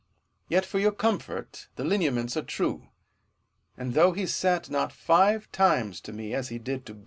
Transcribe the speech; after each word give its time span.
Yet, 0.49 0.65
for 0.65 0.79
your 0.79 0.93
comfort, 0.93 1.67
the 1.75 1.83
lineaments 1.83 2.35
are 2.35 2.41
true; 2.41 2.87
and 3.77 3.93
though 3.93 4.13
he 4.13 4.25
sat 4.25 4.67
not 4.67 4.91
five 4.91 5.51
times 5.51 6.01
to 6.01 6.11
me, 6.11 6.33
as 6.33 6.49
he 6.49 6.57
did 6.57 6.87
to 6.87 6.95
B. 6.95 6.99